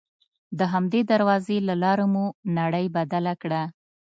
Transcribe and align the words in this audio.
د 0.59 0.61
همدې 0.73 1.01
دروازې 1.11 1.57
له 1.67 1.75
لارې 1.83 2.05
مو 2.13 2.25
نړۍ 2.59 2.85
بدله 2.97 3.33
کړه. 3.41 3.63